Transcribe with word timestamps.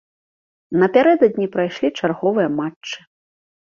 Напярэдадні 0.85 1.47
прайшлі 1.59 1.95
чарговыя 2.03 2.49
матчы. 2.59 3.09